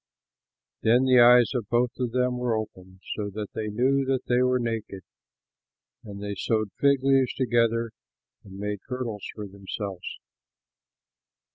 [0.81, 4.41] Then the eyes of both of them were opened, so that they knew that they
[4.41, 5.03] were naked;
[6.03, 7.91] and they sewed fig leaves together
[8.43, 10.17] and made girdles for themselves.